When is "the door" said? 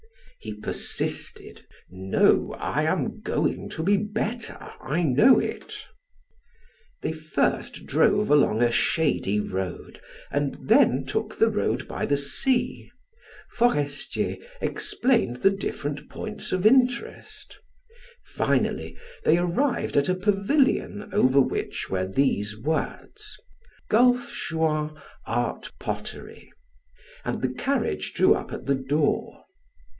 28.65-29.37